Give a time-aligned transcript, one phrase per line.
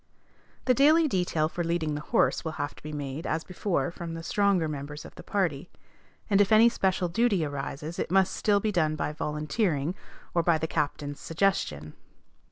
[0.65, 4.15] The daily detail for leading the horse will have to be made, as before, from
[4.15, 5.69] the stronger members of the party;
[6.27, 9.93] and if any special duty arises it must still be done by volunteering,
[10.33, 11.93] or by the captain's suggestion.